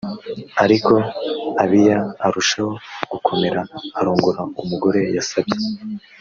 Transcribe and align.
ariko 0.63 0.93
abiya 1.63 1.99
arushaho 2.25 2.71
gukomera 3.11 3.61
arongora 3.99 4.41
umugore 4.61 5.01
yasabye 5.15 5.57